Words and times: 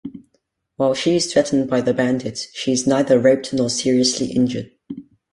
While 0.77 0.95
she 0.95 1.15
is 1.17 1.31
threatened 1.31 1.69
by 1.69 1.81
the 1.81 1.93
bandits, 1.93 2.47
she 2.55 2.71
is 2.71 2.87
neither 2.87 3.19
raped 3.19 3.53
nor 3.53 3.69
seriously 3.69 4.31
injured. 4.31 4.71